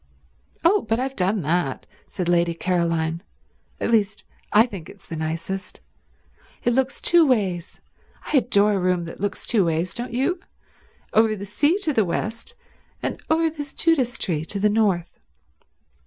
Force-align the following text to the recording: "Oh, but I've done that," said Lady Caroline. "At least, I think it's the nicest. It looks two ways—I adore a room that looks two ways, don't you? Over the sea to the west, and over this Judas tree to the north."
"Oh, 0.63 0.81
but 0.89 0.99
I've 0.99 1.15
done 1.15 1.43
that," 1.43 1.85
said 2.07 2.27
Lady 2.27 2.55
Caroline. 2.55 3.21
"At 3.79 3.91
least, 3.91 4.23
I 4.51 4.65
think 4.65 4.89
it's 4.89 5.05
the 5.05 5.15
nicest. 5.15 5.79
It 6.63 6.73
looks 6.73 6.99
two 7.01 7.23
ways—I 7.27 8.37
adore 8.37 8.73
a 8.73 8.79
room 8.79 9.05
that 9.05 9.21
looks 9.21 9.45
two 9.45 9.63
ways, 9.63 9.93
don't 9.93 10.09
you? 10.11 10.39
Over 11.13 11.35
the 11.35 11.45
sea 11.45 11.77
to 11.83 11.93
the 11.93 12.03
west, 12.03 12.55
and 13.03 13.21
over 13.29 13.47
this 13.47 13.73
Judas 13.73 14.17
tree 14.17 14.43
to 14.45 14.59
the 14.59 14.69
north." 14.69 15.19